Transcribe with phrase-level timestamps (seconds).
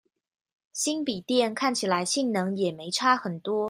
[0.73, 3.59] 新筆電看起來性能也沒差很多